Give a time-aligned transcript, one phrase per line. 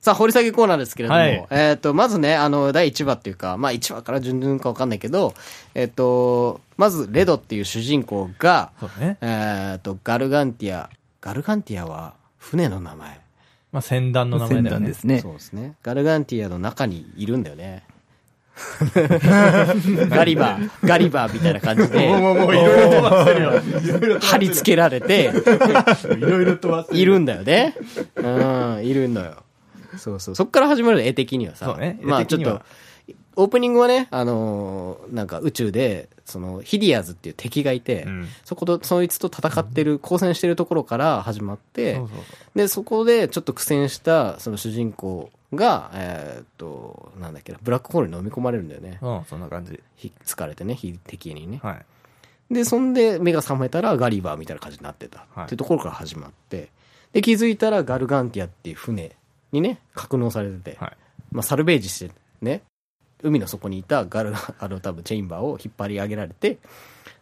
[0.00, 5.34] さあ、掘り下げコーナーですけれども、はいえっ、と、まずね、あの、第1話っていうか、まあ1話から順々かわかんないけど、
[5.74, 9.18] えっ、と、まず、レドっていう主人公が、ね。
[9.20, 10.88] えっ、と、ガルガンティア、
[11.20, 13.20] ガルガンティアは船の名前。
[13.72, 14.86] まあ、船団の名前船だよね。
[14.86, 15.32] 団ですねそう。
[15.34, 15.74] ですね。
[15.82, 17.84] ガルガンティアの中にいるんだよね。
[20.08, 24.20] ガリバー、ガリバーみたいな感じで、もう、もう、いろいろ飛ばしてるよ。
[24.20, 25.30] 貼り付けられて、
[26.16, 27.74] いろいろ飛ばしているんだよね。
[28.16, 29.44] うん、いるんだよ。
[29.98, 30.34] そうそう。
[30.34, 31.76] そっから始まる絵的にはさ。
[31.76, 32.62] ねまあちょっと、
[33.36, 42.00] オープニングはね、あのーなんか宇宙で、その、ヒディアズっていう敵がいて、うんそこと、そいつと戦ってる、交戦してるところから始まって、
[42.54, 48.98] で、そこでちょっと苦戦した、その主人公が、えーっと、なんだっけな、ブラックホールに飲み込まれるんだよね。
[49.00, 49.80] うん、そんな感じ。
[49.96, 51.60] ひ疲れてね、ひ敵にね。
[51.62, 52.54] はい。
[52.54, 55.26] で、そんで目が覚めたらガリバーみたいな感じになってた。
[55.34, 56.70] はいっていうところから始まって、
[57.12, 59.16] で、気づいたらガルガンティアっていう船
[59.52, 60.96] にね、格納されてて、はい。
[61.32, 62.62] まあ、サルベージしてね、
[63.22, 66.58] 海の底にいたガル、 あの、多分チェインバーを引っ張り上げられて、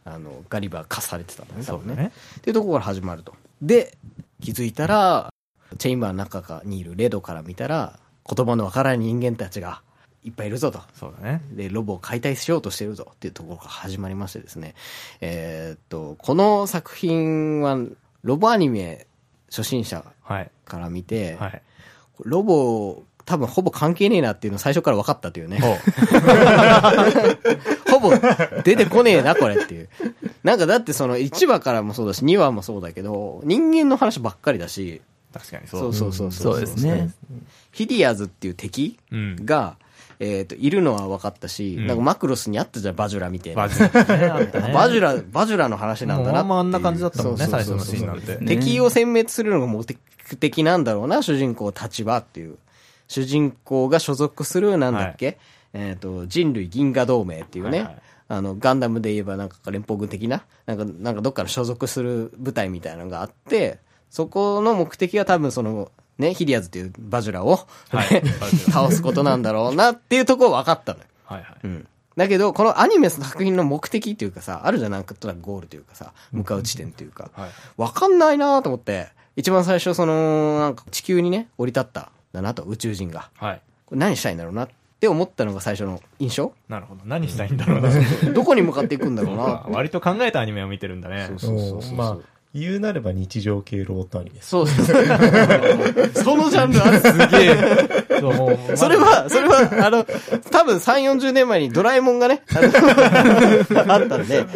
[0.04, 2.12] あの、ガリバー化されてたんだね、多分ね。
[2.38, 3.34] っていうところから始まると。
[3.60, 3.96] で、
[4.40, 5.32] 気づいたら、
[5.76, 7.98] チェインバーの中かにいるレドから見たら、
[8.30, 9.82] 言葉のわからない人間たちが
[10.24, 10.80] いっぱいいるぞと。
[10.94, 11.42] そうだね。
[11.52, 14.74] で、ロボを解体しようとしてるぞっていうところから始まりましてですね。
[15.20, 17.78] えーっと、この作品は、
[18.22, 19.06] ロボアニメ
[19.50, 20.50] 初心者はい。
[20.64, 21.62] から見て、はい。
[22.24, 25.60] ロボ、多分ほぼ関係ねえなっていうの最初から分かったというね。
[27.90, 28.10] ほ ぼ
[28.64, 29.88] 出てこねえな、これっていう。
[30.42, 35.02] なんかだってその1話からもそうだし、2話もそうだけど、人間の話ばっかりだし、
[35.32, 35.94] 確かにそそうう。
[35.94, 37.10] そうそうそうですね。
[37.72, 39.36] ヒディアズっていう敵うん。
[39.44, 39.76] が、
[40.20, 43.62] えっ、と、いるのは分かったし、うんなんかマクロスにあったじゃん、バジュラみたいな。
[43.62, 45.16] バジュラ。
[45.30, 49.98] バジュラ、の話なんだなまああんな感じだったもんねそうそうそう最初のシーンなんてそう敵を殲滅するのが目的
[50.62, 52.56] なんだろうな、主人公たちはっていう。
[53.08, 55.38] 主人公が所属する、なんだっけ、
[55.72, 63.78] えっ、と、人類銀河同盟っていうね、はいはいあの、ガンダムで言えばなんか連邦軍的な、なんか、なんかどっかの所属する部隊みたいなのがあって、
[64.10, 68.22] そこの目的は多分その、ね、ヒディアズっていうバジュラを、はい
[68.70, 71.04] 倒すことなんだろうなっていうところ分かったのよ。
[71.24, 71.56] はいはい。
[71.64, 71.88] うん。
[72.18, 77.50] だけど、このアニメの作品の目的っていうかさ、あるじゃん、なんかとなくゴールというかさ、向かう地点というか、はい。
[77.76, 83.30] わかんないなと思って、一番最初その、なんか地球にね、降り立ったんだなと、宇宙人が。
[83.36, 83.62] はい。
[83.86, 84.68] これ何したいんだろうなっ
[84.98, 86.52] て思ったのが最初の印象？
[86.68, 87.02] なるほど。
[87.04, 87.88] 何したいんだろうな。
[88.34, 89.66] どこに向かっていくんだろうな。
[89.70, 91.26] 割と考えたアニメを見てるんだね。
[91.28, 91.94] そうそうそうそう。
[91.94, 92.18] まあ、
[92.54, 94.48] 言うなれば日常系ロボットアニメです。
[94.48, 94.86] そうそう
[96.14, 98.76] そのジャンルあるすげえ。
[98.76, 100.06] それは、それは、あの、
[100.50, 102.68] 多分3、40年前にドラえもんがね、あの
[103.94, 104.46] あったんで、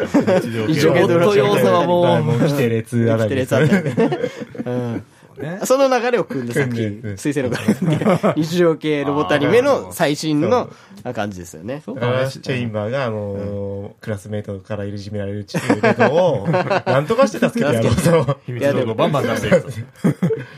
[0.68, 5.02] 一一応応ロボット要素はもうもん規定列あたりです規定列あたり。
[5.40, 5.60] ね。
[5.64, 10.70] その流れを組んだ作品水星のガ日常系ロボットアニメの最新の
[11.14, 11.82] 感じですよね。
[11.86, 16.48] だから、チェインバーが、あのークラスメイトからいじめられるチームレドを、
[16.86, 18.38] なんとかして助けてやろうと。
[18.46, 19.50] 秘密道具バンバン出してい。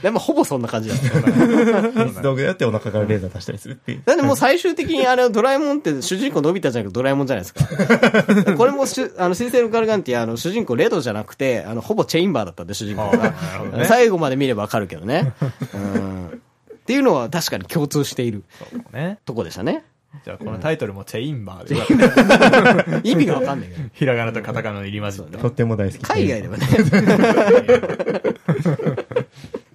[0.02, 1.30] でもほぼそんな感じだった。
[1.92, 4.02] 秘密道具やってお腹からレーザー出したりするっていう。
[4.04, 8.54] なんでもう最終的にあれドラえもんって主人公のび太じゃなくてドラえもんじゃないですか。
[8.56, 13.34] これもしゅあの水星のガルガンティあの主人公レドじゃなくて、あのほぼチェインバーだったんで主人公が
[13.86, 15.32] 最後まで見ればわかるけどね。
[15.74, 16.28] うん。
[16.28, 16.30] っ
[16.86, 18.44] ていうのは確かに共通している
[18.92, 19.18] ね。
[19.24, 19.84] とこでしたね。
[20.24, 23.02] じゃあ、このタイトルもチェインバーで。
[23.08, 23.82] 意味がわかんないけど。
[23.92, 25.38] ひらがなとカタカナの入り混じった。
[25.38, 26.04] とっても大好き。
[26.04, 26.66] 海外ではね。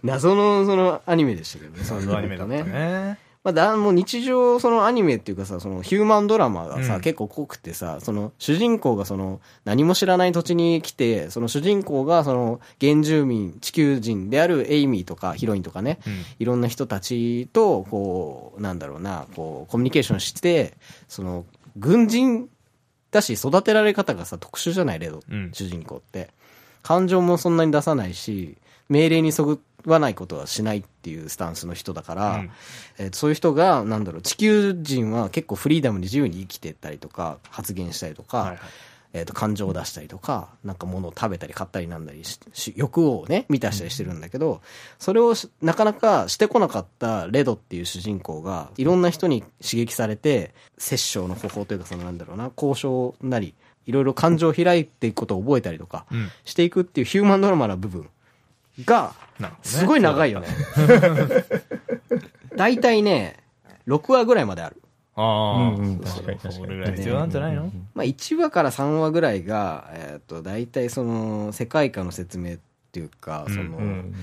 [0.04, 1.84] 謎のそのアニメでしたけどね。
[1.84, 3.18] そういうアニメだったね。
[3.42, 7.02] まあ、だもう日常、そのアニメっていうかさ、そのヒューマンドラマがさ、うん。
[7.02, 16.24] 結構濃くてさ、その主人公がその何も知らない土地に来て、その主人公がその原住民、地球人であるエイミーとかヒロインとかね、うん。
[16.38, 20.74] いろんな人たちと、こう、なんだろうな、こう、コミュニケーションして、
[21.08, 21.46] その、
[21.78, 22.50] 軍人
[23.12, 25.52] だし、育てられ方がさ、特殊じゃない、レド、うん。
[25.54, 26.30] 主人公って。
[26.84, 28.58] 感情もそんなに出さないし、
[28.90, 32.52] 命令にそぐわないことはしないっていうスタンスの人だから、うん。
[32.98, 38.60] えーそういう人が、なんだろう、地球人は結構フリーダムに自由に生きてったりとか、発言したりとか、はいはい。
[39.12, 44.62] えっ、と、感情を出したりとか、なんか物を食べたり買ったりなんだりし、し欲をね、満たしたりしてるんだけど、
[45.00, 53.56] それをしなかなかしてこなかったレドっていう主人公が、いろんな人に刺激されて、殺生の方法というか、そのなんだろうな、交渉なり、
[53.88, 56.30] いろいろ感情を開いていくことを覚えたりとか、うん。
[56.46, 58.08] していくっていうヒューマンドラマな部分
[58.86, 59.14] が、
[59.62, 60.48] すごい長いよね。
[62.56, 63.38] 大体ね、
[63.88, 64.82] 6話ぐらいまである。
[65.16, 67.72] ああ、うんうんそう確かに確かにそれぐらい必要なんじゃないの？
[67.94, 72.58] まあ、1話から3話ぐらいが、えっ、と、大体その、世界観の説明っ
[72.92, 74.16] ていうか、うんその、うん。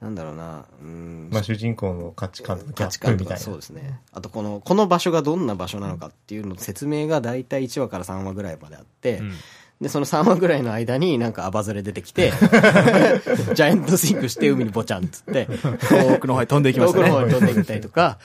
[0.00, 3.26] なんだろうな、うん、まあ主人公の価値観価値ップみたいな。
[3.26, 4.00] 観とかそうですね。
[4.12, 9.32] あとこの、この場所がどんな場所なのかっていうの説明が大体1話から3話ぐらいまであって、うん
[9.80, 12.32] で、その3話ぐらいの間になんかアバズレ出てきて、
[13.54, 15.48] ジャイアントスイングして海にボチャンっつって、
[15.88, 17.26] 遠くの方に飛んでいきました遠くの方ね。
[17.26, 18.18] に飛んでいったりとか、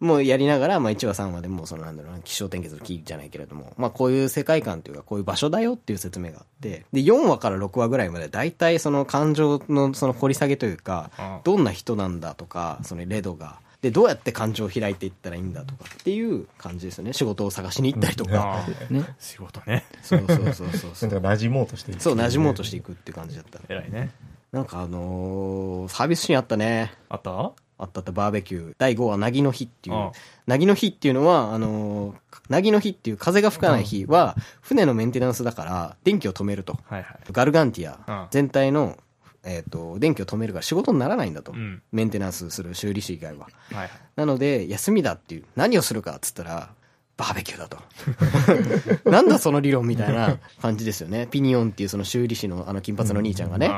[0.00, 11.10] もうやりながら、まあ1話3話でもうそのなんだろうな、気象点結の木じゃないけれども、まあこういう世界観というかこういう場所だよっていう説明があって、で、4話から6話ぐらいまで大体その感情のその掘り下げというか
[11.44, 17.12] どんな人なんだとか、そのレドが、で、どうやって感情を開いていったらいいんだとかっていう感じですよね。
[17.12, 18.64] 仕事を探しに行ったりとか。
[18.88, 19.84] ね仕事ね。
[20.02, 21.10] そうそうそうそうそう。
[21.10, 23.60] なんか馴染もうとしていくそう、馴染もうとしていくっていう感じだった。
[23.68, 24.10] 偉いね。
[24.52, 26.94] なんかあのーサービスシーンあったね。
[27.10, 27.52] あった？
[27.76, 28.74] あったあったバーベキュー。
[28.78, 30.12] 第5話、なぎの日っていうああ。
[30.46, 32.16] なぎの日っていうのは、あのー、
[32.48, 36.78] なぎの日っていう風が吹かない日は、船のメンテナンスだから、電気を止めると。
[36.88, 37.18] はいはい。
[37.32, 38.96] ガルガンティうんア全体の、
[39.44, 41.52] えっ、と、電気を止めるから仕事にならないんだと。
[41.52, 43.48] うんメンテナンスする修理士以外は。
[43.72, 43.90] はいはい。
[44.16, 45.44] なので、休みだっていう。
[45.56, 46.70] 何をするかっつったら、
[47.16, 47.78] バーベキューだと。
[49.10, 51.26] なんだその理論みたいな感じですよね。
[51.28, 53.70] ピニオンっていうその修理士のあの金髪の兄ちゃんがね、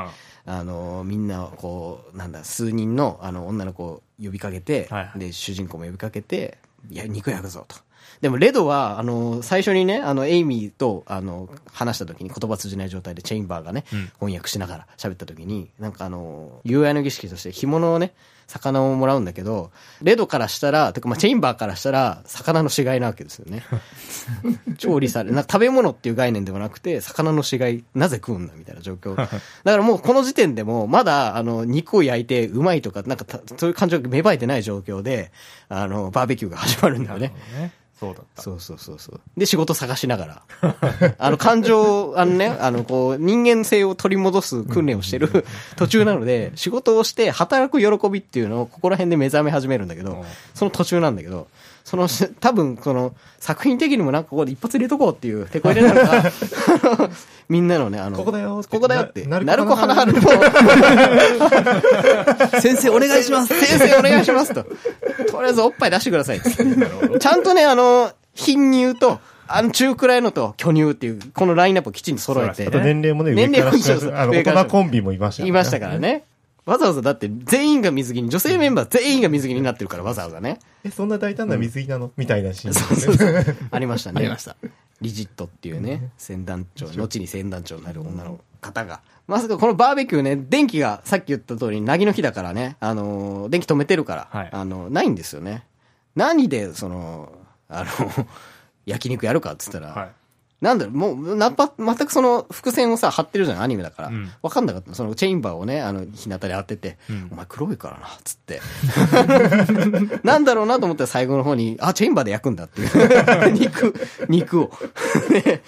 [0.45, 6.57] あの、みんなをこう、なんだ、数人のあの女の子を呼びかけて、はいはいで、主人公も呼びかけて、
[6.89, 7.75] いや、肉焼くぞと。
[8.21, 18.13] でも、レドは、あの、最初にね、あの、エイミーと、あの、話した時に言葉通じない状態で、チェインバーがね、うん翻訳しながら喋った時に、なんかあの、友愛の儀式として干物をね、
[18.47, 19.71] 魚をもらうんだけど、
[20.01, 23.63] レドからしたら、てかまあチェインバーからしたら、魚の死骸なわけですよね。
[24.79, 29.15] 調理され、な食べ物っていう概念ではなくて、魚の死骸、なぜ食うんだみたいな状況。
[29.15, 35.31] だからもうこの時点でも、まだ、あの、肉を焼いてうまいとか、なんかた、そういう感情が芽生えてない状況で、
[35.67, 37.33] あの、バーベキューが始まるんだよね。
[37.59, 37.73] ね。
[37.99, 38.41] そうだった。
[38.43, 39.21] そうそうそうそう。
[39.35, 41.13] で、仕事探しながら。
[41.17, 45.45] あの、感情、あのね、あの、こう、人間性を取り戻す訓練をしてる
[45.77, 50.23] 途中なので、仕事をして働く喜びっていうのをここら辺で目覚め始めるんだけどうん、
[50.53, 51.47] その途中なんだけど、
[51.87, 56.31] その、し多分、この、作品的にもなんかここで一発入れとこうっていう、手こ入れなのか、
[57.47, 58.61] みんなのね、あの、ここだよ。
[58.69, 59.55] ここだよって、なな。
[59.55, 60.19] るこ花春の、
[62.59, 63.57] 先生お願いします。
[63.57, 64.65] 先生お願いしますと。
[65.31, 66.41] とりあえずおっぱい出してください。
[66.41, 72.69] ちゃんとね、あの、貧乳と、あの中くらいのと巨乳っていう、このラインナップをきちんと揃えて。
[72.69, 73.69] 年齢もね、年齢も
[74.13, 76.25] あの、大人コンビもいましたいましたからね。
[76.67, 80.59] わざわざだって全員が水着に、女性メンバー全員が水着になってるからわざわざね。
[80.83, 83.57] え、そんな大胆な水着なのみたいなシーン。
[83.71, 84.19] ありましたね。
[84.19, 84.57] ありました。
[84.99, 88.99] リジットっていうね、船団長、後に船団長になる女の方が。
[89.27, 95.65] まさかこのバーベキューね、電気がさっき言った通り、なぎの日だからね、あのー電気止めてるから、はいあの、ないんですよね。
[96.15, 97.31] 何で、その、
[97.69, 98.27] あの、
[98.85, 100.09] 焼肉やるかっつったら、はい。
[100.61, 104.07] なんだろう、もう、なぱ、全くその伏線をさ、張ってるじゃん、アニメだから。
[104.09, 104.95] うんわかんなかった。
[104.95, 108.59] そのチェインバーをね、あの、日向で当てて、うんお前黒いからな、つって。
[110.23, 113.51] なんだろうなと思ったら最後の方に、あ、チェインバーで焼くんだっていう。
[113.53, 113.93] 肉、
[114.29, 114.71] 肉を。
[115.29, 115.61] ね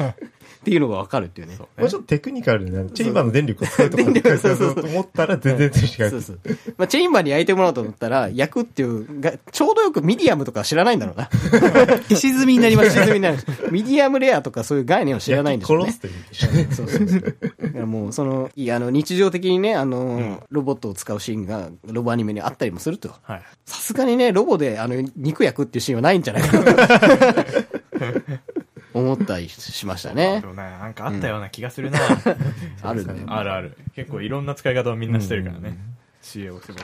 [0.59, 1.57] っていうのがわかるっていうね。
[1.57, 6.09] もうちょっとテクニカルな、チェインバーの電力を使うとか電力そうそうと思ったら全然違う。
[6.09, 6.39] そうそう。
[6.77, 11.29] まあ、チェインバーに焼いてもらおうと思ったら、焼くっていうが、ちょうどよくミディアムとか知らないんだろうな。
[12.09, 13.03] 石積みになりました。
[13.03, 13.38] 沈みになる
[13.71, 16.01] ミディアムレアとかそういう概念を知らないんでしょうね殺す。
[16.01, 16.67] という意味でしょうね。
[16.71, 17.21] そうそうそう。
[17.21, 23.13] だからもう、その、いや、あの、日常的にね、あの、ロボットを使うシーンが、ロボアニメにあったりもすると。
[23.23, 23.41] はい。
[23.65, 27.45] さすがにね、ロボで、あの、肉焼くっていうシーンはないんじゃないかな。
[29.29, 30.48] たりしましたねで。
[30.48, 32.00] もね、なんかあったような気がするな。
[32.81, 33.24] あるね。
[33.27, 33.77] あるある。
[33.95, 35.77] 結構いろんな使い方をみんなしてるからね。
[36.21, 36.83] 知恵を絞って。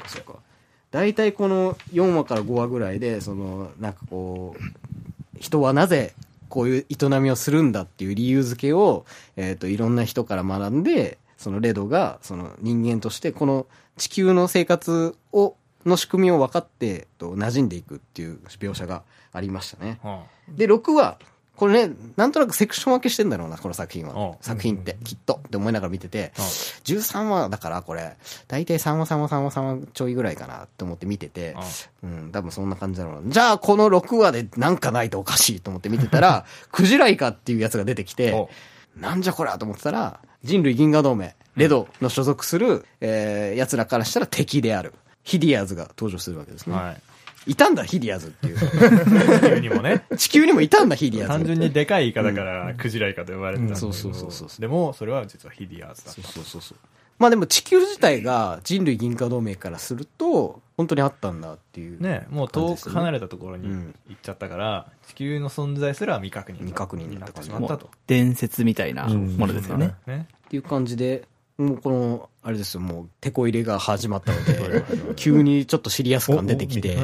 [0.92, 6.14] 大体この4話から5話ぐらいで、その、なんかこう、人はなぜ
[6.48, 20.00] こういう営みをするんだっていう理由付けを、えっ、と、いろんな人から学んで、そのレドが、その人間として、この地球の生活を、の仕組みを分かって、と馴染んでいくっていう描写がありましたね。
[20.02, 21.20] はで、6話、
[21.56, 24.36] これね、なんとなくセクション分けしてんだろうな、この作品うんは。
[24.42, 31.56] 作品って、きっと、って思いながら見ててうん、13話だから、これ、大体3話、3話、3話、3話ちょいぐらいかなって思って見てて、
[32.04, 33.30] うん、多分そんな感じだろうな。
[33.30, 38.50] じゃあ、この6話でなんかないとおかしいと思って見てたら、クジライカっていうやつが出てきてお、
[38.98, 44.94] なんじゃこりゃと思ってたら、人類銀河同盟、レドの所属する、えー、奴らからしたら敵である。
[45.24, 46.76] ヒディアーズが登場するわけですね。
[46.76, 47.02] はい。
[47.48, 48.58] いたんだ、ヒディアーズっていう。
[48.58, 51.34] 地球にもね、地球にもいたんだ、ヒディアーズ。
[51.38, 56.22] 単純にでかいイカだから、クジライカと呼ばれてたんだけどうんそうそうそうそうでも、それは実はヒディアーズだった。
[56.22, 56.78] そうそうそう。
[57.18, 62.02] まあでも地球自体が人類銀河同盟からすると、本当にあったんだっていう。
[62.02, 66.58] ね、もう遠く離れたところにうん行っちゃったから、地球の存在すら未確認。
[66.58, 67.90] 未確認になってしまったと。
[68.08, 69.96] 伝説みたいなものですよね。
[70.08, 70.28] ね。
[70.48, 74.84] っていう感じで、もうこの、あれですよ、もう、テこ入れが始まったので、
[75.16, 76.98] 急にちょっとシリアス感出てきて、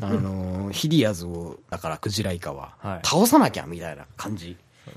[0.00, 4.56] あの、ヒリアズを、だからクジライカははい、倒さなきゃみたいな感じ。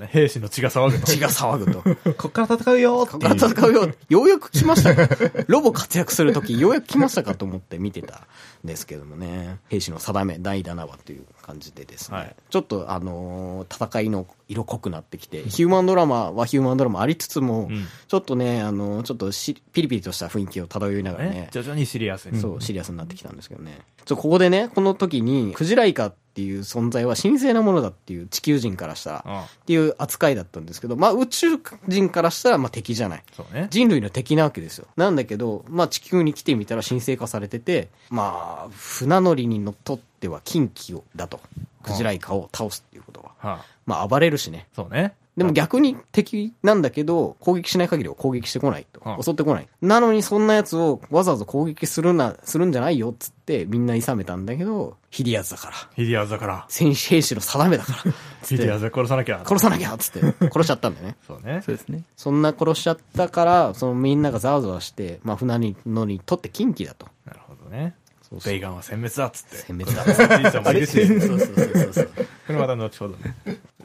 [0.09, 1.05] 兵士の血が騒ぐと。
[1.07, 2.13] 血が騒ぐと。
[2.15, 3.91] こっから戦うよこーっから戦うよ。
[4.09, 5.15] ようやく来ましたか
[5.47, 8.27] ロボ活躍するとき、ようやく来ましたかと思って見てた
[8.63, 9.59] んですけどもね。
[9.69, 12.17] 兵士の定め、第7話という感じでですね。
[12.17, 22.39] はいちょっと、あのー戦いの色濃くなってきて、ヒューマンドラマはヒューマンドラマありつつも、うんちょっとね、あのーちょっとしピリピリとした雰囲気を漂いながらねね、徐々にシリアスに。
[22.39, 23.79] そう、シリアスになってきたんですけどね。
[24.05, 33.23] ちょ、ここでね、この時に、クジライカっていう存在は神聖なものだっていう地球人からしたら、うんっていう扱いだったんですけど、まあ宇宙人からしたらまあ敵じゃない。
[33.53, 33.67] ね。
[33.69, 34.87] 人類の敵なわけですよ。
[34.95, 41.39] なんだけど、まあ地球に来てみたら神聖化されてて、まあ、船乗りにのっとっては禁忌を、だと。
[41.83, 43.31] クジライカを倒すっていうことは。
[43.39, 44.67] はあ、まあ暴れるしね。
[44.75, 45.13] そうね。
[45.37, 49.21] でも逆に敵なんだけど、攻撃しない限りは攻撃してこないとう。
[49.21, 49.67] ん襲ってこない。
[49.81, 55.73] なのにそんな奴をわざわざ攻撃するな、するんじゃないよっつってみんな諌めたんだけど、ヒリアズだから。
[55.95, 56.65] ヒリアズだから。
[56.69, 57.99] 戦士兵士の定めだから。
[57.99, 58.11] つっ
[58.49, 59.43] てヒリアズ殺さなきゃ。
[59.45, 61.15] 殺さなきゃっつって殺しちゃったんだよね。
[61.27, 61.61] そうね。
[61.63, 62.01] そうですね。
[62.15, 67.05] そんな殺しちゃったから、そのみんながざわざわして、まあ船に乗りとって禁忌だと。
[67.25, 67.95] なるほどね。
[68.29, 69.73] そうそうベイガンは殲滅だっつって。
[69.73, 71.07] 殲滅だおじいちゃんもいるし。
[71.07, 72.05] そうそうそうそうそう。
[72.07, 72.13] こ
[72.49, 73.35] れまた後ほどね。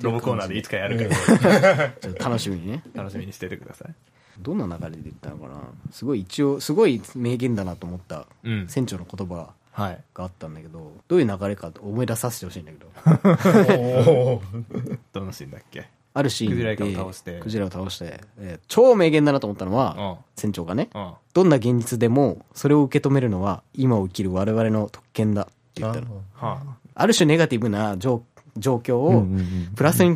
[0.01, 2.83] ロボコーナーでいつかやるから、ちょっと楽しみにね。
[2.95, 3.95] 楽しみにしててください。
[4.41, 5.61] どんな流れで言ったのかな？
[5.93, 8.67] すごい一応、すごい名言だなと思ったうん。
[8.69, 10.03] 船長の言葉はい。
[10.15, 12.91] があったんだけど、どういう流れか思い出させてほしいんだけど、
[15.13, 15.89] どのシーンだっけ？
[16.15, 16.77] あるシーンで。
[16.77, 17.41] クジラを倒して。
[17.41, 20.17] クジラを倒して、えー超名言だなと思ったのは、うん。
[20.37, 21.13] 船長がね、うん。
[21.35, 25.53] どんな現実でもそれを受け止めるのは今を生きる我々の特権だって
[25.83, 26.07] 言ったの。
[26.35, 26.61] は
[26.95, 27.07] あ。
[27.07, 28.23] る種ネガティブな状
[28.59, 29.25] 状況を
[29.77, 30.15] プラスに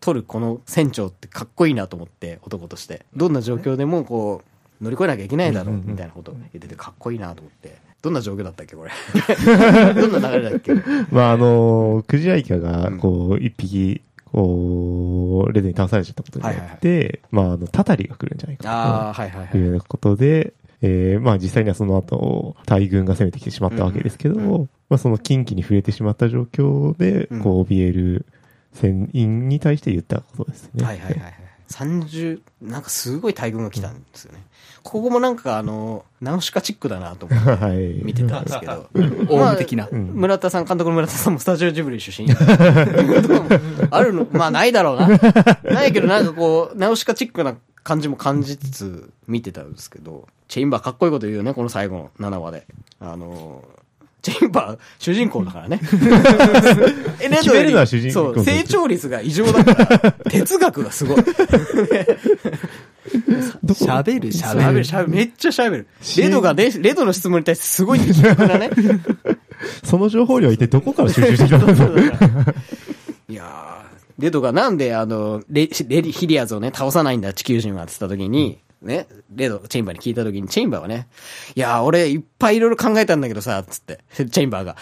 [0.00, 3.06] 取るこの船長ってかっこいいなと思って男として。
[3.14, 4.42] どんな状況でもこ
[4.80, 7.76] う乗り越えなきゃいけないだろうみたいなことを言っててかっこいいなと思って。
[8.00, 8.90] どんな状況だったっけこれ？
[9.94, 10.72] どんな流れだっけ？
[11.10, 19.56] まあ、あのー、クジライカが、こう、一匹、こう、レドに倒されちゃったことによって、まあ、あの、タタリが来るんじゃないかああはいはいと。
[19.56, 28.26] いうはいようなことで、えーまあ実際にはその後、大軍が攻めてきてしまったわけですけどまあその近畿に触れてしまった状況でうん、こう、怯える
[28.74, 30.84] 船員に対して言ったことですね。
[30.84, 34.42] はいはいはいはい30なんかすごい大群が来たんですよね
[34.82, 38.02] ここもなんかあのナウシカチックだなと思って はい。
[38.02, 38.88] 見てたんですけど
[39.28, 39.86] オウム的な。
[39.90, 42.28] うん村田さん、監督の村田さんもスタジオジブリ出身。
[43.90, 45.08] あるのまあないだろうな。
[45.64, 52.66] ないけどなんかこう、ナウシカチックな感じも感じつつ見てたんですけど、チェインバーかっこいいこと言うよね、この最後の7話で。
[53.00, 53.80] あのー、
[54.20, 55.80] チェインバー主人公だからね。
[57.20, 61.18] えレ決めるのは主人公そう、成長率が異常だから、 哲学がすごい。
[63.64, 64.84] 喋る喋る、喋る。
[64.84, 65.86] 喋る、めっちゃ喋る。
[66.18, 68.70] レドがね、レドの質問に対してすごい的確なね。
[69.84, 72.54] その情報量は一体どこから収集してきたのそうだから
[73.28, 81.08] いやー、レドがなんであの、レ、レリヒリアズをね、倒さないんだ、地球人はって言った時に、ね、レド、チェインバーに聞いた時に、チェインバーはね、
[81.54, 84.76] いやー、俺いっぱいいろいろ考えたんだけどさ、つって、 チェインバーが。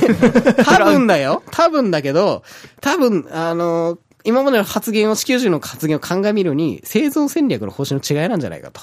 [0.64, 2.42] 多分だよ多分だけど、
[2.80, 8.80] 多分、あのー今までの発言を、地球人の発言を鑑みるに、生存戦略の方針の違いなんじゃないかと。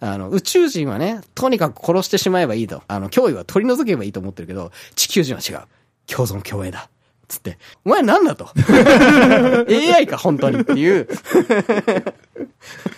[0.00, 2.82] あの、宇宙人はね、とにかく殺してしまえばいいと。
[2.88, 5.66] あの、脅威は取り除けばいいと思ってるけど、地球人は違う。
[6.06, 6.88] 共存共栄だ。
[7.30, 7.58] つって。
[7.84, 8.50] お前なんだと。
[9.70, 11.08] AI か、本当にっていう。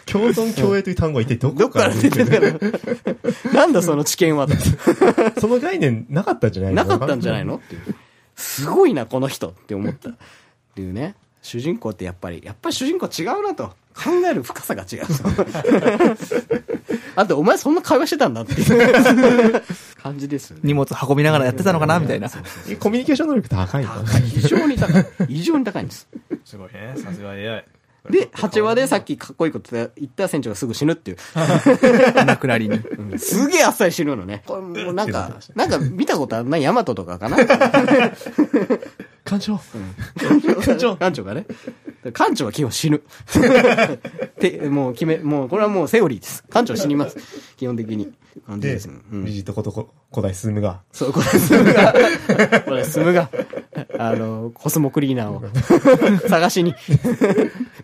[0.07, 2.59] 共存共栄という単語は一体どどっかこからら出てる
[3.45, 3.53] の？
[3.53, 4.55] なんだその知見はと。
[5.41, 7.57] その概念なかったんじゃないなかったんじゃないの？
[7.57, 7.83] っていう。
[8.35, 10.11] すごいな、この人って思った。
[10.11, 10.17] っ
[10.75, 11.15] ていうね。
[11.42, 13.75] 主人公ってやっぱり、やっぱり主人公違うなと。
[13.94, 15.02] 考える深さが違う。
[17.14, 19.62] あと、お前そんな会話してたんだっていう
[20.02, 20.62] 感じですよね。
[20.64, 22.30] 荷物運びながらやってたのかなみたいな。
[22.68, 24.22] えコミュニケーション能力高いの高い。
[24.22, 25.06] 非常に高い。
[25.28, 26.08] 非常に高いんです。
[26.44, 26.94] すごいね。
[26.96, 27.64] さすが AI。
[28.11, 31.18] で、8話でさっきかっこいいこと言った船長がすぐ死ぬっていう。
[32.26, 32.76] 亡くなりに。
[32.76, 34.42] うんすげえあっさり死ぬのね。
[34.46, 37.37] これもうなんか、 なんか見たことあるな、ヤマトとかかな。
[39.25, 41.47] 感情館長館長がね。
[42.05, 43.02] 館長は基本死ぬ。
[44.41, 46.43] て、もう決め、もうこれはもうセオリーです。
[46.50, 47.17] 館長死にます。
[47.57, 48.12] 基本的に。
[48.59, 48.99] でですね。
[49.12, 51.95] うんリジットことこ古代スムが、そう、これスムが、
[52.64, 53.31] これスムが、
[53.99, 55.43] あの、コスモクリーナーを
[56.29, 56.75] 探しに、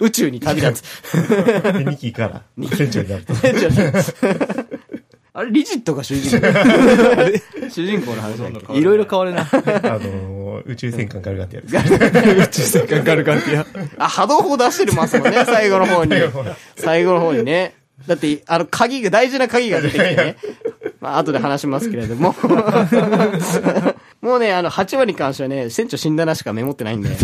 [0.00, 1.12] 宇宙に旅立つ。
[1.12, 2.42] で2期から
[2.76, 3.34] 船長になると。
[5.38, 6.46] あれ、リジットが主人公。
[7.70, 8.72] 主人公の話だっけ？
[8.76, 9.42] いろいろ変わるな。
[9.42, 11.94] あのー、宇宙戦艦ガルガンティアです。
[12.42, 14.04] 宇宙戦艦ガルガンティア。
[14.04, 16.16] あ、波動砲出してるますもんね、最後の方に。
[16.76, 17.74] 最後の方にね。
[18.08, 20.36] だって、あの、鍵が、大事な鍵が出てきてね。
[21.00, 22.34] まあ、後で話しますけれども。
[24.20, 27.10] もうね、あの、8話に関してはね、船長死んだなしかメモってないんで。
[27.10, 27.16] うん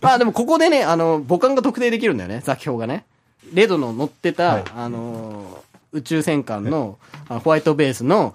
[0.00, 3.04] まあでもここでね、あの、母艦が特定できるんだよね、座標がね。
[3.52, 5.63] レドの乗ってた、あのー
[5.94, 6.98] 宇宙戦艦の
[7.28, 8.34] あのホワイトベースの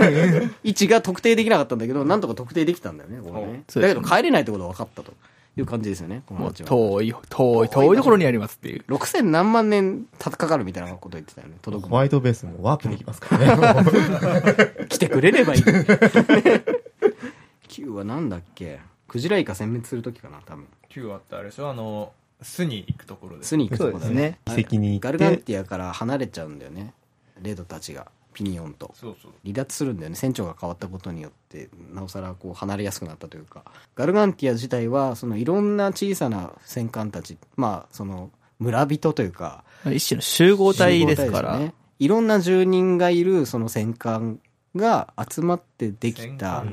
[0.62, 3.64] 位置が特定できなかったんだけど、なんとか特定できたんだよね、これね。
[3.74, 5.12] だけど帰れないってことが分かったと
[5.56, 6.68] いう感じですよね、このもう街は。
[6.68, 8.84] 遠い、遠い、遠いところにありますっていう。
[8.88, 14.84] 6000何万年かかるみたいなこと言ってたよね、届くホワイトベースもワープできますからね。
[14.88, 15.62] 来てくれればいい。
[17.68, 18.80] 9はなんだっけ？
[19.08, 20.66] クジライカ殲滅するときかな、多分。
[20.90, 21.70] 9話ってあれでしょ？
[21.70, 22.12] あの、
[22.42, 23.44] 巣に行くところで。
[23.44, 26.94] 巣に行くとこだそうですね遺跡に行ってガルガンティアから離れちゃうんだよね。
[27.40, 28.92] レドたちが、ピニオンと。
[28.94, 29.32] そうそう。
[29.42, 33.64] 離脱するんだよね船長が変わったことによってなおさらこう離れやすくなったというか
[33.96, 38.30] ガルガンティア自体はそのいろんな小さな戦艦たちまあその
[38.60, 41.58] 村人というか一種の集合体ですから。
[41.58, 44.40] ねいろんな住人がいるその戦艦
[44.74, 46.64] が集まってできた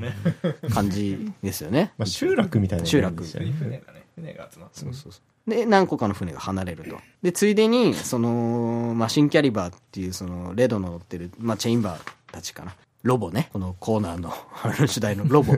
[0.73, 3.25] 感じですよね まあ集落みたいな集落。
[3.25, 4.79] 船がね、船が集まって。
[4.79, 6.97] そうそうそうで何個かの船が離れると。
[7.21, 12.01] でついでにその、まあ、新キャリバーっていうそのレドの乗ってる、まあ、チェインバー
[12.31, 12.75] たちかな。
[13.03, 13.49] ロボね。
[13.53, 15.53] このコーナーのあの主題のロボ。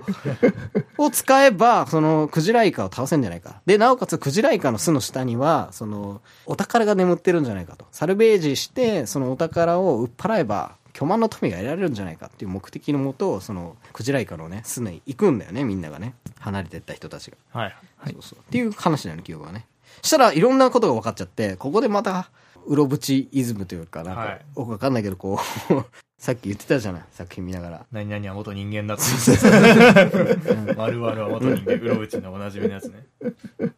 [1.00, 3.62] を使えばそのクジライカを倒せんじゃないか。
[3.66, 7.88] でなおかつクジライカの巣の下にはそのお宝が眠ってるんじゃないかと。
[7.92, 16.14] サルベージしてそのお宝を売っ払えば巨万の富が得られるんじゃないかっていう目的のもとそのクジライカのね巣に行くんだよねみんながね。
[16.40, 17.38] 離れてった人たちが。
[17.52, 17.76] はい。
[18.12, 18.40] そうそう。
[18.40, 19.66] っていう話なの、記憶がね。
[20.02, 22.30] したらいろんなことが分かっちゃって、ここでまた、
[22.66, 24.42] うろぶちイズムというか、なんか、はい。
[24.58, 25.76] よくわかんないけど、こう、
[26.20, 27.86] さっき言ってたじゃない、作品見ながら。
[27.94, 29.04] 何々は元人間だって。
[30.76, 33.06] 丸々は元人間、うろうちのおなじみのやつね。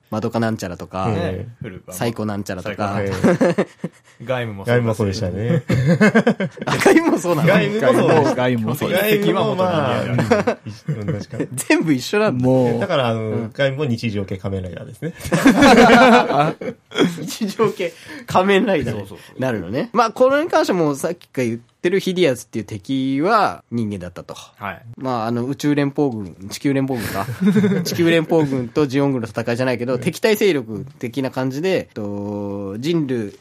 [0.09, 3.19] マドカなんちゃらとか、うんね古くはサイコなんちゃらとかサイ、はい
[4.23, 5.29] 外務も外務もそうでした。
[5.29, 5.61] ね。
[6.65, 7.47] 赤いもそうなの？
[7.47, 8.91] 外務もそう外務もそう。
[8.91, 10.05] 外務もまあ
[11.53, 12.43] 全部一緒なんだ。
[12.43, 15.13] もだから、あの、外務も日常系仮面ライダーですね。
[17.21, 17.93] 日常系
[18.25, 19.05] 仮面ライダーに
[19.39, 19.91] なるのね。
[19.93, 24.33] まあ、これに関してもさっきから言ってるヒディアスっていう敵は人間だったと。
[24.33, 24.81] はい。
[24.97, 27.25] まあ、あの、宇宙連邦軍、地球連邦軍か。
[27.83, 33.33] 地球連邦軍とジオン軍の戦いじゃないけど、敵対勢力的な感じで、と、人類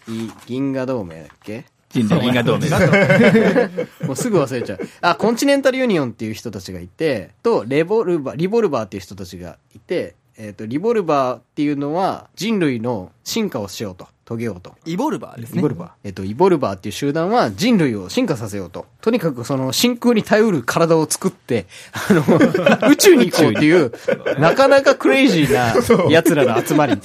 [0.47, 1.59] 銀河同盟だっけ？
[1.59, 2.69] う、人類銀河同盟。
[4.07, 4.81] もうすぐ忘れちゃう。
[5.03, 14.77] あ、コンチネンタルユニオンっていう人たちがいて、と、レボルバー、リボルバーっていう人たちがいて、えっ、と、リボルバーっていうのは人類の進化をしようと、遂げようと。
[14.87, 15.69] イボルバーですねイボ。
[15.69, 15.91] ルバー。
[16.05, 18.87] えっと、イボルバーっていう集団は人類を進化させようと。
[19.01, 22.23] とにかくその真空に耐えうる体を作って、あの、
[22.89, 23.93] 宇宙に行こうっていう、
[24.39, 25.75] なかなかクレイジーな
[26.11, 26.97] 奴らの集まり。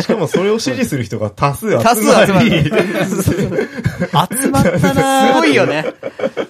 [0.00, 1.84] しかもそれを支持する人が多数集まり。
[1.84, 2.50] 多数集まり。
[4.42, 5.84] 集まったなすごいよね。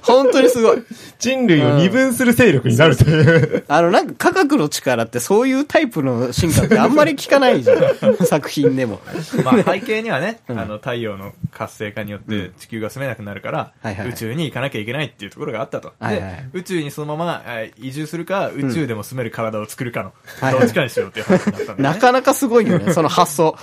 [0.00, 0.82] 本当にすごい。
[1.18, 3.64] 人類を二分する勢力になるという。
[3.68, 8.16] あの、なんか科学の力ってそういうタイプの進化ってあんまり聞かないじゃん。
[8.24, 9.00] 作品でも。
[9.44, 13.72] まあ背景にはね、あの太陽の活性化によって地球が住めなくなるから、
[14.08, 15.92] 宇宙に行かなきゃいけないっていうところがあったと。
[16.00, 21.82] で、宇宙にそのままえー移住するか、宇宙でも住める体を作るかの、はいどっちかにしようっていう話になったんだよね。
[21.82, 23.56] なかなかすごいよね、その発想。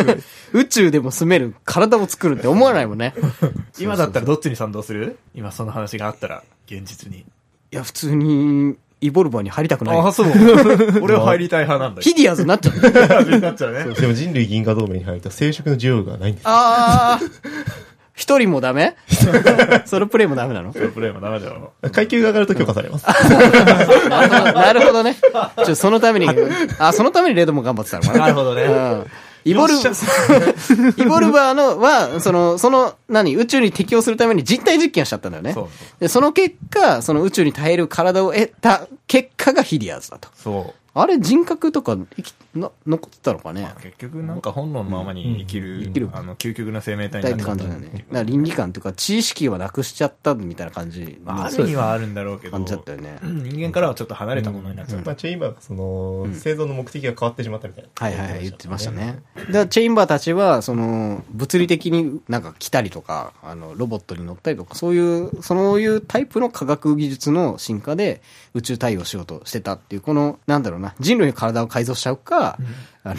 [0.52, 3.14] 宇宙でも住める体を作るって思わないもんね。
[3.78, 5.18] 今だったらどっちに賛同する？
[5.34, 7.18] 今その話があったら、現実に。
[7.18, 7.24] い
[7.70, 9.96] や、普通に、イボルバーに入りたくない。
[9.98, 10.26] ああ、そう。
[11.02, 12.02] 俺は入りたい派なんだよ。
[12.02, 13.22] ヒディアーズになっちゃった。
[13.22, 13.84] になっちゃうね。
[13.94, 16.44] でも人類銀河同盟に入ると生殖の需要がないんです。
[16.46, 17.30] あー。
[18.14, 18.96] 一人もダメ？
[19.84, 20.72] ソロプレイもダメなの？
[20.72, 21.72] プレイもダメだよ。
[21.92, 23.04] 階級が上がると許可されます。
[24.08, 25.16] なるほどなるほどね。
[25.66, 26.28] ちょ、そのために、
[26.78, 28.18] あ、そのためにレドも頑張ってたのかな。
[28.20, 28.62] なるほどね。
[28.62, 29.06] うん。
[29.46, 29.74] イボル、
[30.98, 35.52] イボルバーのは、その、その、何、宇宙に適応するために実体実験をしちゃったんだよね。
[35.52, 35.68] そう
[36.00, 40.28] で、その結果、その宇宙に耐える体を得た結果がヒディアーズだと。
[40.36, 40.85] そう。
[40.98, 43.68] あれ、人格とか生き、な、残ってたのかね？
[43.82, 48.24] 結局なんか本能のままに生きる、生きるあの、究極な生命体になって感じだね。
[48.24, 51.20] 倫理観というか、知識はなくしちゃったみたいな感じ。
[51.22, 53.18] まあ、あるにはあるんだろうけど、感じだったよね。
[53.22, 55.04] 人間からはちょっと離れたものになっちゃった。
[55.04, 57.90] まあ、チェインバーがその、製造の目的が変わってしまったみたいな。
[57.94, 59.22] はいはいはい、言ってましたね。
[59.34, 68.22] だからチェインバーたちは、その、物理的になんか来たりとか、あの、ロボットに乗ったりとか、そういう、そういうタイプの科学技術の進化で
[68.56, 72.58] 宇宙対応しようとしてたっていう、この、なんだろうな、人類の体を改造しちゃうか、
[73.04, 73.16] あの、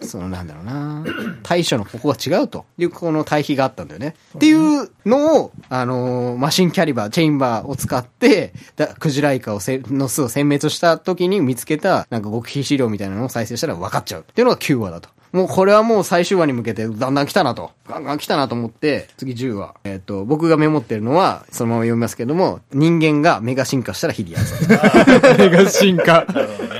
[0.00, 1.04] そのなんだろうな、
[1.42, 4.14] 対処のここが違うという、この対比があったんだよね。
[4.36, 15.10] っていうのを、あの、マシンキャリバー、チェインバーを使って、だクジライカをせの巣を殲滅した時に見つけた、なんか極秘資料みたいなのを再生したら分かっちゃうっていうのが9話だと。
[15.32, 17.72] もうこれはもう最終話に向けてだんだん来たなと。
[17.88, 19.74] ガンガン来たなと思って、次10話。
[19.84, 24.68] えっ、と、僕がメモってるのは、そのまま読みますけども、人間がメガ進化したらヒリアス。
[25.38, 26.26] メガ進化。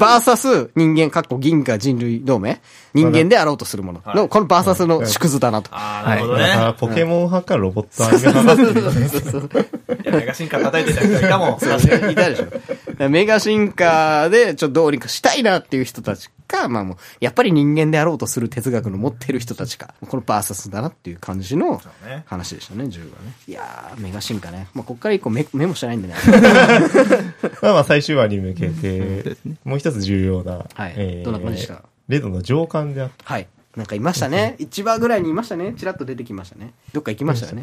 [0.00, 2.60] バーサス人間、かっこ銀河人類同盟？
[2.94, 5.70] 人間であろうとするものの、このバーサスの縮図だなと。
[5.72, 6.76] ああ、なるほどだからね。
[6.78, 11.60] ポケモン派かロボット派かいや、メガ進化叩いてた人いたもん。
[11.60, 13.08] そうねいたでしょ。
[13.08, 21.80] メガ進化でちょっとどうにかしたいなっていう人たちか、まあもう、やっぱり人間であろうとする哲学の持ってる人たちか、このバーサスだなっていう感じの
[22.26, 23.34] 話でしたね、10話ね。
[23.46, 24.68] いやー、メガ進化ね。
[24.74, 26.14] まあこっから以降メメモしてないんでね。
[27.62, 33.24] まあまあ最終話に向けて、もう一つ重要な、はいどんな感じでしたレドの上官であった。
[33.24, 33.46] はい。
[33.76, 34.56] なんかいましたね。
[34.58, 35.74] 1話ぐらいにいましたね。
[35.78, 36.74] チラッと出てきましたね。
[36.92, 37.62] どっか行きましたよね。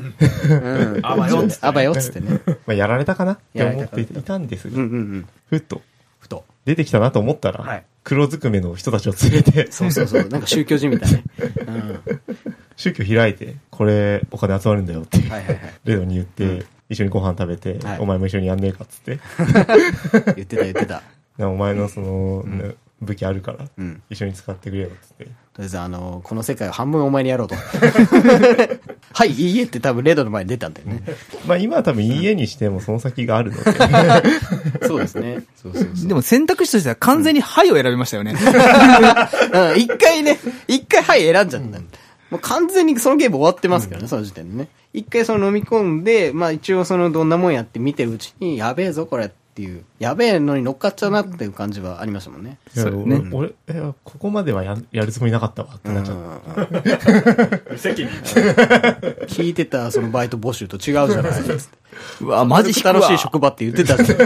[0.49, 0.99] うん。
[1.05, 2.39] あばよっつってねあばよっつってね。
[2.65, 3.33] まあやられたかな？
[3.33, 5.27] って思ってやられたかないたんですが、うんうんうん。
[5.49, 5.81] ふっと
[6.19, 6.45] ふと。
[6.63, 10.29] 出てきたなと思ったら、はい黒ずくめの人たちを連れて、そうそうそう。
[10.29, 11.23] なんか宗教人みたいね。
[11.67, 11.99] うん。
[12.77, 15.59] 宗教開いて、これお金集まるんだよって、はいはいはい。
[15.83, 19.19] レドに言って、一緒にご飯食べて、はいお前も一緒にやんねえかっつって、
[20.37, 21.03] 言ってた言ってた。
[21.37, 24.01] なお前のその、ね武器あるから、うん。
[24.09, 25.25] 一緒に使ってくれよっつって。
[25.25, 27.55] とりあえず、あの、この世界を半分お前にやろうと。
[29.13, 31.03] はい、いいえって多分レドの前に出たんだよね。
[31.45, 35.43] まあ今は多分家にしてもその先があるので、そうですね。
[35.55, 36.07] そうそうそう。
[36.07, 38.31] でも選択肢としては完全にはいを選びましたよね。
[38.33, 41.79] うん、一回ね、一回はい選んじゃった。
[42.29, 44.69] もう完全にそのゲーム終わってますからね、その時点でね。
[44.93, 52.59] 一回その飲み込んで、まあ一応そのどんなもんやって見てるうちに、やべえぞこれっていう、やべえのに乗っかっちゃうなっていう感じはありましたもんね。
[52.75, 53.07] いやそう。
[53.07, 53.27] ね。
[53.33, 56.17] 俺、えここまではややるつもりなかったわってなっちゃっ
[56.61, 57.71] た。
[57.71, 58.11] 無責任。
[59.25, 61.77] 聞いてたそのバイト募集と違うじゃないですか。
[62.21, 64.19] うわ、マジ楽しい職場って言ってたじゃん。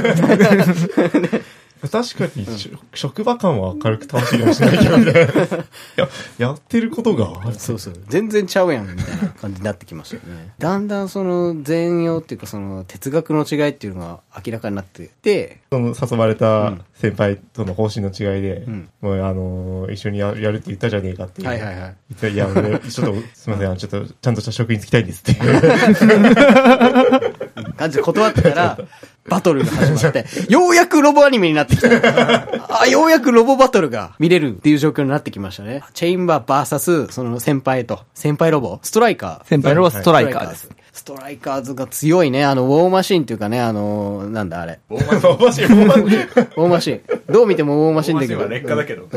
[1.89, 5.11] 確かに、し職場感は明るく楽しいかもしれないけどね。
[5.97, 7.93] いや、やってることが、そうそう。
[8.07, 10.53] 全然ちゃうやん、みたいな感じになってきましたよね。
[10.59, 21.47] だんだんその全容っていうかその哲学の違いっていうのが明らかになってて、その誘われた先輩との方針の違いで、んもうあのー一緒にややるって言ったじゃねえかっていう。
[21.47, 21.95] はいはいはい。
[22.09, 27.33] 言っていや、俺、ちょっと、すみません、ちょっと、ちゃんとした職に就きたいんですっていう。
[27.81, 28.77] 感じで断ってたら、
[29.27, 31.89] バトルが始まって、ようやくロボアニメになってきた。
[32.81, 35.83] あ、ようやくロボバトルが見れるっていう状況になってきましたね。
[35.93, 39.47] チェインバーバーサス、その先輩と、先輩ロボ、ストライカー。
[39.47, 40.69] 先輩のストライカーです。
[40.93, 42.43] ストライカーズが強いね。
[42.43, 44.79] あの、ウォーマシンっていうかね、あの、なんだあれ。
[44.89, 45.69] 面白い、面白い。
[45.71, 47.01] ウォーマシ ン。
[47.29, 48.41] どう見てもウォーマシンだけど。
[48.41, 49.07] は劣化だけど。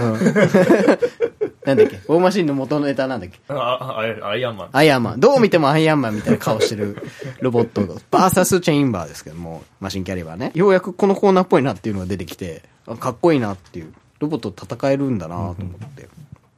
[1.65, 1.97] なんだっけ？
[1.97, 3.39] ウォーマシンの元のネタなんだっけ？
[3.49, 3.99] あ、あ
[4.29, 4.69] アイアンマン。
[4.73, 5.21] アイアンマン。
[5.21, 6.97] どう見てもアイアンマンみたいな顔してる
[7.41, 10.53] ロボットが、 バーサスチェインバーですけども、マシンキャリバーね。
[10.55, 15.55] ようやくこのコーナーっぽいなっていうのが出てきて、あかっこいいなっていう、ロボットと戦えるんだなと思っ
[15.91, 16.09] て、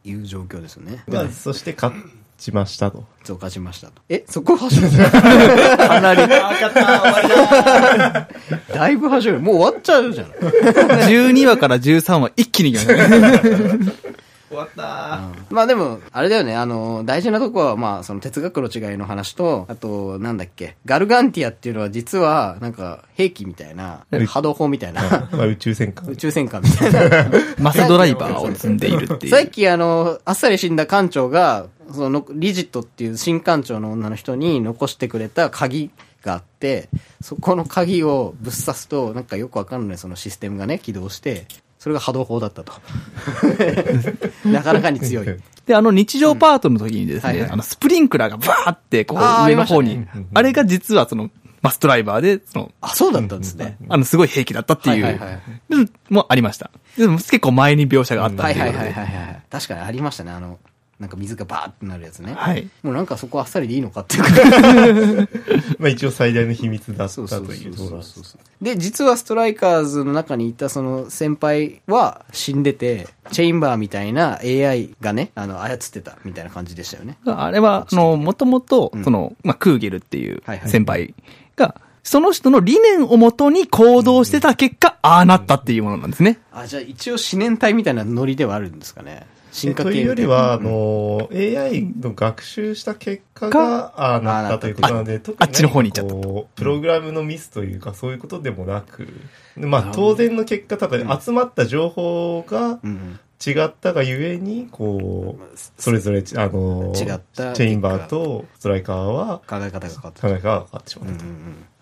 [0.05, 1.03] いう状況ですね。
[1.09, 1.93] まあ、そして勝
[2.39, 3.05] ちましたと。
[3.25, 4.03] 増加しましたと。
[4.09, 4.83] え、そこはしょ
[5.89, 8.29] かなり、あ、勝った終わりだ
[8.75, 9.41] だいぶはしょる。
[9.41, 10.27] もう終わっちゃうじゃん。
[11.09, 13.41] 12話から13話一気にいきましたね。
[14.57, 15.55] 終わった。
[15.55, 26.09] まあでも、あれだよね、あの、大事なとこは、まあ、その哲学の違いの話と、あと、なんだっけ、ガルガンティアっていうのは実は、なんか、兵器みたいな、波動砲みたいな、まあ、宇宙戦艦。
[26.11, 26.17] 宇。
[26.17, 27.31] 宙戦艦みたいな。
[27.61, 29.33] マスドライバーを積んでいるっていう。
[29.33, 35.91] さっきあの、あっさり死んだ艦長が、その、リジットっていう新艦長の女の人に残してくれた鍵
[36.23, 36.89] があって、
[37.21, 41.47] そこの鍵をぶっ刺すと、なんかよくわかんないそのシステムがね、起動して、
[41.87, 42.73] それが波動砲だったと。
[44.45, 45.27] なかなかに強い。
[45.67, 51.31] で、あの日常パートの時にですね、はいはいあのスプリンクラーがバーってこう上の方にああれが実はその
[51.63, 53.77] マストライバーで、その、あ、そうだったんですね。
[53.89, 56.73] あのすごい兵器だったっていう、はいはいはいうんもありました。
[56.99, 58.67] でも結構前に描写があったっはいていう。
[58.67, 59.43] はいはいはいはい。
[59.49, 60.59] 確かにありましたね、あの、
[60.99, 62.33] なんか水がバーってなるやつね。
[62.35, 62.71] はい。
[62.83, 65.29] もうなんかそこあっさりでいいのかっていうか。
[65.79, 68.03] まあ、一応最大の秘密だったそうとそうそうそういうところ
[68.63, 77.19] で、実はストライカーズの中にいたその先輩は死んでて、チェインバーみたいな AI がね、あの、操ってたみたいな感じでしたよね。
[77.27, 81.15] あれは、あの、もともとうん、その、まあ、クーゲルっていう先輩
[81.57, 86.39] が、その人の理念をもとに行動してた結果、ああなったっていうものなんですね。
[86.53, 89.27] あ、じゃあ一応思念体みたいなノリではあるんですかね。
[89.57, 96.49] 進化系というよりは、あの、AI の学習した結果が、ああなったということなので、特にあっちの方に行っちゃった。
[96.55, 99.09] プログラムのミスというか、そういうことでもなく、
[99.57, 102.79] まあ、当然の結果、ただ集まった情報が。
[103.45, 110.23] 違ったがゆえに、こう、それぞれ、あの、違ったチェインバーとストライカーは、考え方が変わった。
[110.23, 111.25] 考え方が変わってしまったと。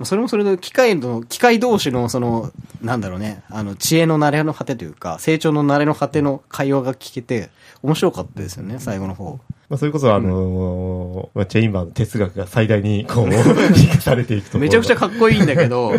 [0.02, 2.50] それもそれで機械の、機械同士のその、
[2.82, 7.50] なんだろうね、あの、知恵の慣れの果てというか、成長の慣れの果ての会話が聞けて、
[7.82, 9.38] 面白かったですよね、最後の方。
[9.68, 15.94] まあ、それこそ、あのーまあ、チェインバーの哲学が最大に、こう、 生かされていくとめちゃくちゃかっこいいんだけど、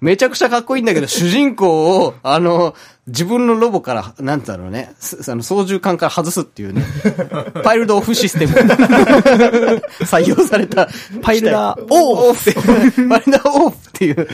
[0.00, 2.74] めちゃくちゃかっこいいんだけど、主人公を、あの、
[3.10, 6.84] 自分のロボから、なんだろうね、すあの、操縦桿から外すっていうね、
[7.62, 8.54] パイルドオフシステム
[10.06, 10.88] 採用された、
[11.20, 14.28] パイルダーオフって、パイルダーオフっていう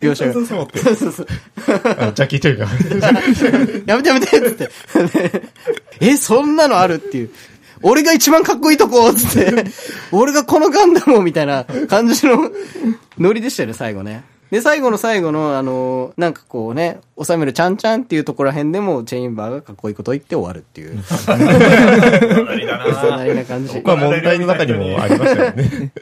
[0.00, 0.32] 描写が。
[0.32, 1.26] そうそうそう
[1.66, 2.66] ジャッキー・チェイが。
[3.86, 4.70] やめてやめてって。
[6.00, 7.30] え、そんなのあるっていう。
[7.82, 9.64] 俺が一番かっこいいとこつって。
[10.10, 12.50] 俺がこのガンダムをみたいな感じの
[13.18, 14.24] ノリでしたよね、最後ね。
[14.50, 21.02] で、最後の最後の、あの、なんかこうね、収めるちゃんちゃんっていうところら辺でも、チェインバーがかっこいいことを言って終わるっていう。
[21.26, 23.80] 隣だそんなな感じ。
[23.82, 25.92] まあ、問題の中にもありましたよね。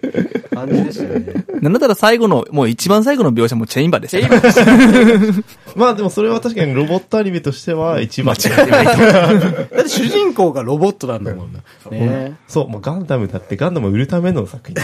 [0.56, 1.44] 感じでしたよね。
[1.60, 5.44] なんだったら最後の、もう一番最後の描写もチェインバーでしたチェインバー
[5.76, 8.36] まあ、でもそれは確かにロボットアニメとしては一番。
[8.36, 11.60] だって主人公がロボットなんだもんね。
[11.90, 14.76] ねそう、もうガンダムだってガンダムを売るための作品。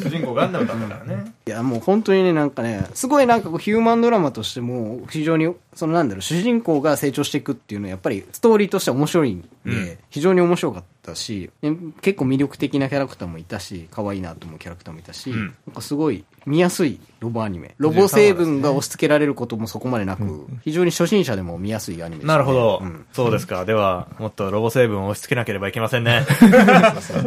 [0.00, 1.32] 主人公ガンダムだったからね。
[1.46, 9.98] いや、もう本当にね、なんかね、すごいなんかこうヒューマンドラマとしても、非常に、そのなんだろう、主人公が成長していくっていうのは、やっぱりストーリーとしては面白いんで、うん。
[10.10, 15.46] 非常に面白かったし、ね結構魅力的なキャラクターもいたし、可愛いなと思うキャラクターもいたし、うん。
[15.66, 17.74] なんかすごい見やすいロボアニメ。
[17.78, 22.28] ロボ成分が押し付けられることもそこまでなく、非常に初心者でも見やすいアニメですね。
[22.28, 23.04] なるほど、うん。
[23.12, 23.64] そうですか。
[23.64, 26.26] では、もっとロボ成分を押し付けなければいけませんね。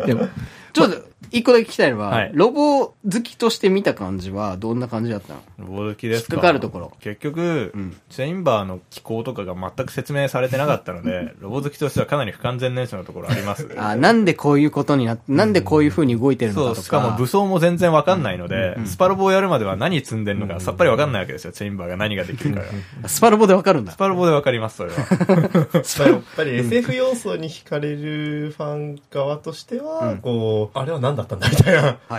[0.06, 0.28] でも、
[0.74, 5.40] ちょっと、一個だけ聞きたいのは、はいロボ好きとして見た感じは、どんな感じだったの？
[5.60, 6.36] ロボ好きですか？
[6.36, 13.68] 引っかかるところ結局、うんチェインバーの機構とかが全く説明されてなかったので、 ロボ好きとしてはかなり不完全燃焼のところあります。
[13.78, 16.76] あなんでこういうことになって、なんでこういう風に動いてるのかとか。
[16.76, 22.66] そう、しかも武装も全然わかんないので、スパロボをやるまでは何積んでるのかさっぱりわかんないわけですよ、チェインバーが何ができるかが。
[23.10, 23.98] スパロボでわかるんだス。
[23.98, 24.98] パロボでわかります、それは。
[25.00, 31.74] やっぱり SF 要素に惹かれるファン側としては、うんこう、あれは何だったんだみたい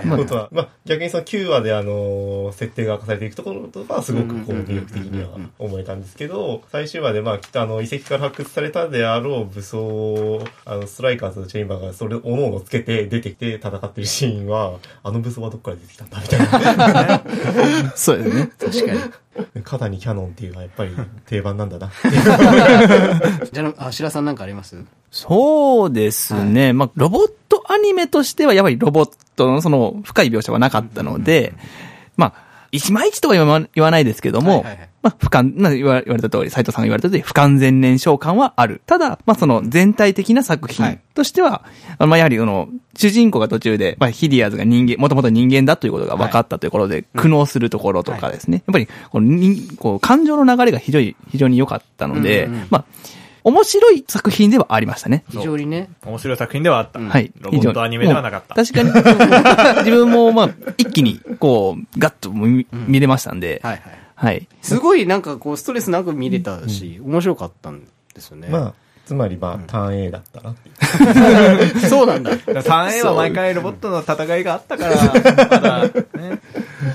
[0.07, 17.93] なことは、まあ逆にその9話であの、設定が明かされていくところとかはすごくこう魅力的には思えたんですけど、最終話でまあきっとあの遺跡から発掘されたであろう武装を、あのストライカーズとチェインバーがそれを各々つけて出てきて戦ってるシーンは、あの武装はどっから出てきたんだみたいな。
[17.97, 18.51] そうですね。
[18.59, 19.01] 確かに。
[19.64, 20.90] 肩にキャノンっていうのはやっぱり
[21.27, 21.90] 定番なんだな。
[23.53, 24.77] じゃあ、あ、白さんなんかあります？
[25.11, 26.72] そうですね。
[26.72, 31.55] まあ、ロボットアニメとしては、やっぱりロボットのその深い描写はなかったので、
[32.16, 32.46] まあ、
[32.77, 34.89] 一枚一とは言わ言わないですけども、はいはいはい。
[35.03, 38.83] まあ、不完、な言わ言われた通り、斉藤さんが言われた通り、不完全燃焼感はある。
[38.87, 41.65] ただ、まあ、その全体的な作は品いとしては、
[41.99, 48.65] まあ、やはり、あの、主人公が途中で、まあ、ヒディアーズが人間、もともと人間だということが分かったということで、苦悩するところとかですね。
[48.67, 52.67] やっぱり、この人、こう、感情の流れが非常に、非常に良かったので、うんうんうん。
[52.71, 52.85] まあ、
[53.47, 55.23] 面白い作品ではありましたね。
[55.31, 55.89] 非常にね。
[56.05, 56.99] 面白い作品ではあった。
[56.99, 57.33] はい。
[57.39, 58.57] ロボットアニメではなかった。
[58.57, 58.91] 確かに、
[59.85, 63.83] 自分も、まあ、一気に、こう、ガッと見,、見れましたんで、はいはい。
[64.17, 64.49] はい。
[64.63, 68.49] すごいなんかこう、ストレスなく見れたし、面白かったんですよね。
[68.49, 70.73] まあ、つまりまあ、ターン A だったなってい
[71.77, 71.79] う。
[71.89, 72.33] そうなんだ。
[72.33, 74.97] 3A は毎回ロボットの戦いがあったから、
[75.47, 76.41] まだ、ね。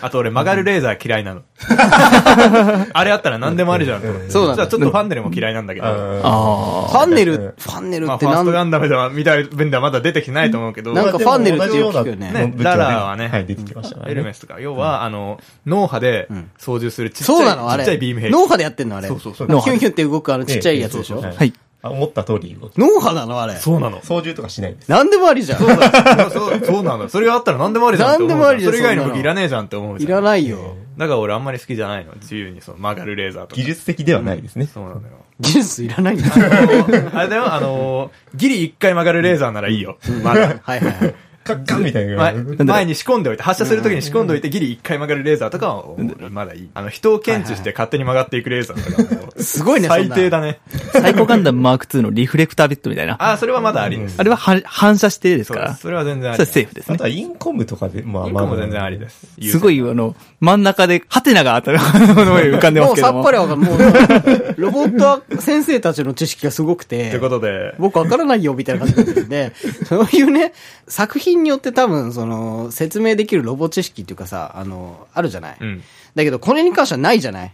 [0.03, 1.41] あと俺曲がるレーザー嫌いなの。
[2.93, 4.29] あれあったら何でもありじゃんと思って。
[4.31, 5.87] そうなんだじゃあちょっとファンネルも嫌いなんだけど。
[5.87, 7.01] あフあ。
[7.03, 14.09] ァンネル、うんファンネルまあ、ってなんファーストガンダムでは、見た分ではまだ出てきてないと思うけど、なんかファンネルってよく聞くよねねララはねはい、出てきました。
[14.09, 17.83] エルメスとか、要は、あの、脳波でん操縦するちっちゃい、そうなのあれ。
[17.83, 18.31] ちっちゃいビーム兵器。
[18.31, 19.07] 脳波でやってんのあれ。
[19.07, 21.53] そうそうそうヒュンヒュンって動くあのちっちゃいやつでしょはい。
[21.83, 22.77] あ思った通り動く。
[22.77, 23.55] 脳波なのあれ。
[23.55, 24.01] そうなの。
[24.03, 24.89] 操縦とかしないです。
[24.91, 25.59] なんでもありじゃん。
[25.59, 27.09] そうそうなの。
[27.09, 28.19] それがあったら何でもありじゃん。
[28.19, 30.23] 何でもありじゃんそれ以外の武器いらねえじゃんって思うじいゃん。
[30.23, 30.75] らないよ。
[30.97, 32.13] だから俺あんまり好きじゃないの。
[32.15, 33.55] 自由にその曲がるレーザーとか。
[33.55, 34.67] 技術的ではないですね。
[34.71, 35.07] そうなのよ。
[35.39, 36.25] 技術いらないんだ。
[36.35, 39.97] あのあれだよ、あの、ギリ一回曲がるレーザーならいいよ。
[40.23, 40.41] まだ。
[40.41, 41.15] はいはいはい。
[41.43, 42.17] カッカンみたいな。
[42.17, 45.95] 前前に仕込んでおいて、発射するときに仕込んでおいて、ギリ一回曲がるレーザーとかは、
[46.29, 46.69] まだいい。
[46.73, 50.59] あの、人を検知して勝手に曲がっていくレーザーとかもう、すごいね、最低だね。
[50.91, 53.13] サイコガンダムマーク2のリフレクタービットみたいな。
[53.13, 54.23] ああ、それはまだありです。
[54.23, 55.75] れはは反射してですから。
[55.75, 56.37] それは全然あり。
[56.37, 57.03] それはセーフですねあと。
[57.03, 58.27] はインコムとかで、まあまあ。
[58.29, 59.27] インコも全然ありです。
[59.41, 63.21] すごい、あの、真ん中で、ハテナが当たるもの が浮かんでまもうさすけども。
[63.21, 63.57] っぱりわかる。
[63.57, 67.09] もう、ロボット先生たちの知識がすごくて。
[67.09, 69.53] ということで、僕わからないよ、みたいな感じなんで、
[69.87, 70.53] そういうね、
[70.87, 75.57] 作品品によって多分、その、説明できるロボ知識っていうかさ、あの、あるじゃない？
[75.59, 75.83] うん。
[76.13, 77.53] だけど、これに関してはないじゃない、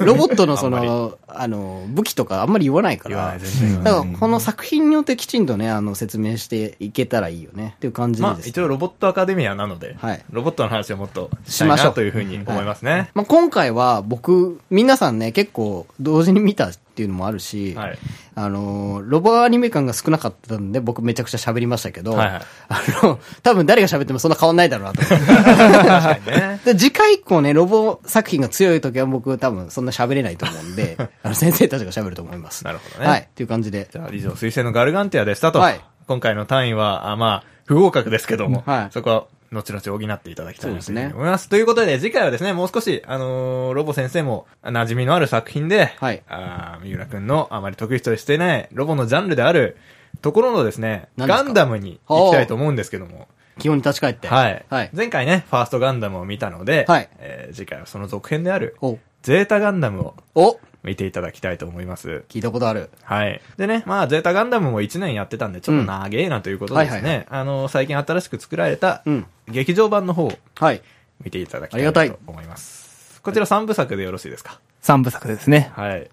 [0.00, 3.38] ロボットのその、あの、武器とかあんまり言わないから。
[3.82, 7.72] だから、この作品によってきちんとね、あの、説明していけたらいいよね。
[7.76, 8.50] っていう感じでまあで、す。
[8.50, 13.10] 一応ロボットアカデミアなので、はいロボットの話をもっとしましょうなというふうに思いますね。
[13.14, 17.98] まあ、今回は僕、皆さんね、結構同時に見たっていうのもあるし、はい
[18.34, 26.60] あのー、ロボアニメ感が少なかったんで、僕めちゃくちゃ喋りましたけど、はいはいあの、多分誰が喋ってもそんな変わんないだろうなとね。
[26.64, 32.64] で次回以降ね、ロボ作品が強い時は僕多分そんな喋れないと思うんで、 あの先生たちが喋ると思います。
[32.64, 33.20] なるほどねはい。
[33.20, 33.88] っていう感じで。
[33.92, 35.60] じゃあ、以上、水星のガルガンティアでしたと。
[35.60, 41.48] はい今回の単位は、あまあ、不合格ですけども、はいそこは、後々補っていただきたいなと思います。
[41.48, 49.76] ということで、次回はですね、もう少し、あのーロボ先生も、馴染みのある作品で、はいあー三浦くんのあまり得意としていない、ロボのジャンルである、
[50.20, 51.26] ところのですね、すか？
[51.28, 54.28] ガンダムに行きたいと思うんですけども、基本に立ち返って。
[54.28, 54.64] はい。
[54.68, 54.90] はい。
[54.92, 62.24] 前回ね、ファーストガンダムを見たので、はいえー次回はその続編である、お、ゼータガンダムをお見ていただきたいと思います。
[62.28, 62.90] 聞いたことある。
[63.04, 63.40] はい。
[63.56, 70.82] でね、まあ、ゼータガンダムも1年やってたんで、ちょっと長えなということでですね、あの、最近新しく作られたうん、劇場版の方をはい。
[71.24, 73.20] 見ていただきありがたいと思います。
[73.22, 74.60] こちら3部作でよろしいですか？
[74.80, 75.70] 三部作ですね。
[75.74, 76.08] はい。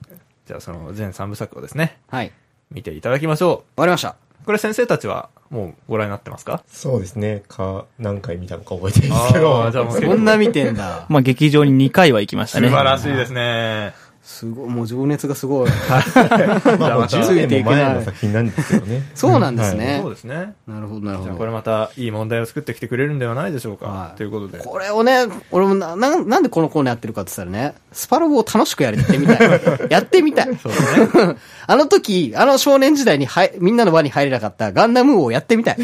[0.48, 2.32] じゃあ、その全3部作をですね、はい。
[2.72, 4.10] 見ていただきましょわかりました。
[4.10, 4.46] う。
[4.46, 6.64] これ先生たちは、もうご覧になってますか？
[6.68, 7.44] そうですね。
[7.48, 9.62] か、何回見たのか覚えてないですけど。
[9.64, 11.06] あーじゃあもうそんな見てんだ。
[11.10, 12.70] まあ劇場に2回は行きました素ね。
[12.70, 13.94] 晴らしいですね。
[14.26, 15.70] すごい、もう情熱がすごい。
[16.80, 19.04] まあ、もう10年も前の作品なんですけどね。
[19.14, 20.56] そうなんですねそうですね。
[20.68, 21.24] なるほど、なるほど。
[21.26, 23.86] じゃあこれまたいい問題を作ってきてくれるんではないでしょうか。
[23.86, 24.58] はいということで。
[24.58, 29.40] これをね、俺もな、ななんでこのコーナーやってるかって言ったらね、スパロボを楽しくやってみたい。
[29.90, 30.58] やってみたい。
[30.58, 31.36] そうね。
[31.68, 35.78] あの時、あの少年時代にはい、みんなの輪に入れなかったガンダム王をやってみたい。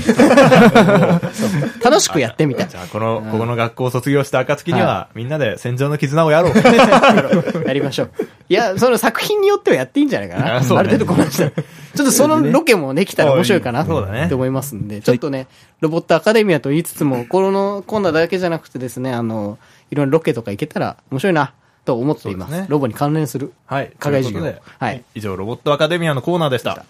[1.84, 2.76] 楽しくやってみたいじ。
[2.76, 7.68] ゃあ、この、ここの学校を卒業した暁には、みんなで戦場の絆をやろう。
[7.68, 8.12] やりましょう。
[8.50, 10.58] いや、その作品によってはやっていいんじゃないかな。
[10.58, 11.52] あねある程度こなしたら。
[11.52, 11.62] ちょ
[12.04, 13.86] っとそのロケもできたら面白いかな。
[13.86, 15.48] そうだねって思いますんで、ちょっとね、
[15.80, 19.58] ロボットアカデミアと言いつつも、このコーナーだけじゃなくてですね、あの、
[19.90, 21.54] いろんなロケとか行けたら面白いな、
[21.86, 22.54] と思っています。
[22.54, 23.54] すねロボに関連する。
[23.66, 23.92] はい。
[24.00, 26.86] 課外授業はい以上、ロボットアカデミアのコーナーでした。